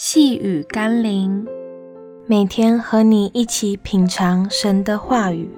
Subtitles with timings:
[0.00, 1.44] 细雨甘霖，
[2.28, 5.50] 每天和你一起品尝神的话语。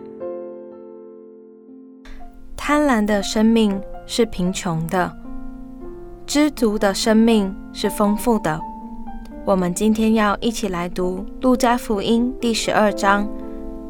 [2.56, 5.14] 贪婪的生命是贫穷的，
[6.24, 8.58] 知足的生命是丰富的。
[9.44, 13.28] 我们今天要一起来读《路加福音》第十二章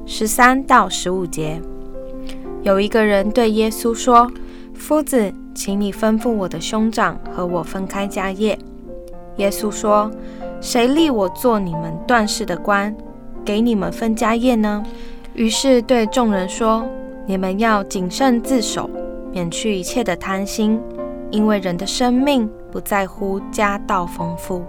[0.05, 1.63] 十三到十五节。
[2.63, 4.29] 有一个人对耶稣说
[4.75, 8.59] ：“夫子，请你吩咐我的兄长和我分开家业。”
[9.41, 10.11] 耶稣说
[10.61, 12.95] ：“谁立我做你们断事的官，
[13.43, 14.85] 给你们分家业呢？”
[15.33, 16.85] 于是对众人说
[17.25, 18.91] ：“你们要谨慎自守，
[19.33, 20.79] 免去一切的贪心，
[21.31, 24.63] 因为人的生命不在乎家道丰富。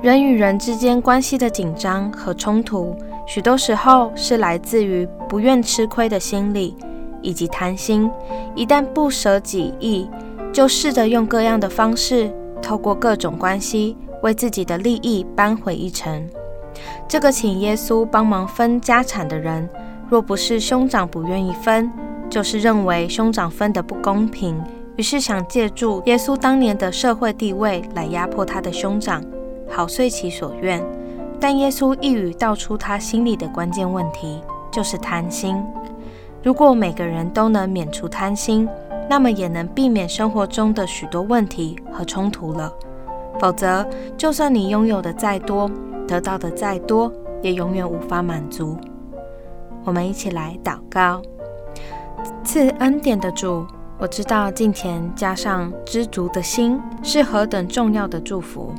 [0.00, 2.96] 人与人之间关系的紧张和冲突，
[3.26, 6.74] 许多时候是来自于不愿吃亏的心理
[7.20, 8.10] 以及贪心。
[8.54, 10.08] 一旦不舍己意，
[10.54, 16.28] 就试着用各样的方式，透过各种关系。”为自己的利益扳回一城。
[17.08, 19.68] 这个请耶稣帮忙分家产的人，
[20.08, 21.90] 若不是兄长不愿意分，
[22.28, 24.60] 就是认为兄长分得不公平，
[24.96, 29.24] 于是想借助耶稣当年的社会地位来压迫他的兄长，
[29.68, 30.84] 好遂其所愿。
[31.40, 35.62] 但耶稣一语道出他心里的关键问题，就是贪心。
[36.42, 38.68] 如果每个人都能免除贪心，
[39.08, 42.72] 那么也能避免生活中的许多问题和冲突了。
[43.38, 45.70] 否则，就算你拥有的再多，
[46.06, 48.76] 得到的再多，也永远无法满足。
[49.84, 51.22] 我们一起来祷告：
[52.42, 53.66] 赐恩典的主，
[53.98, 58.72] 我知道金钱加上知足的心是何等重要的祝福，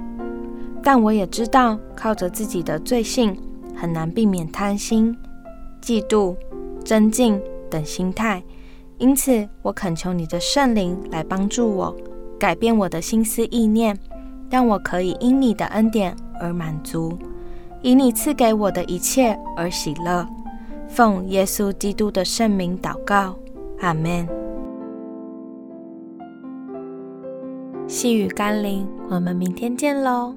[0.83, 3.37] 但我也知道靠着自己的罪性，
[3.75, 5.15] 很难避免贪心、
[5.81, 6.35] 嫉妒、
[6.83, 8.43] 争竞等心态。
[8.97, 11.95] 因此，我恳求你的圣灵来帮助我，
[12.39, 13.97] 改变我的心思意念。
[14.49, 17.17] 但我可以因你的恩典而满足，
[17.81, 20.27] 以你赐给我的一切而喜乐。
[20.87, 23.35] 奉耶稣基督的圣名祷告，
[23.81, 24.27] 阿门。
[27.87, 30.33] 细雨甘霖，我们明天见喽。